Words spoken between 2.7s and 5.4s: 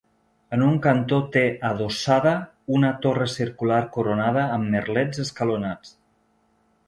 una torre circular coronada amb merlets